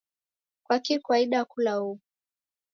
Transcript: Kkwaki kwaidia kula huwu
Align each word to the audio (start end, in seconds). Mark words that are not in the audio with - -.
Kkwaki 0.61 0.95
kwaidia 1.03 1.41
kula 1.45 1.71
huwu 1.73 1.99